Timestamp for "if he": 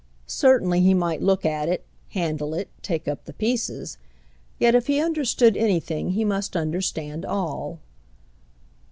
4.73-4.99